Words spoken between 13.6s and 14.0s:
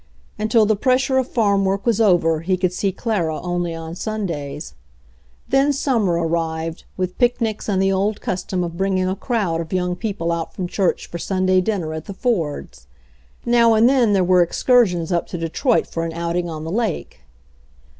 and